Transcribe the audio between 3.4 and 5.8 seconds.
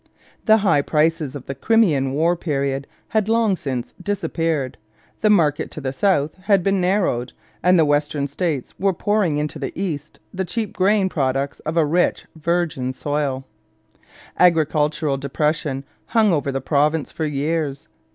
since disappeared, the market to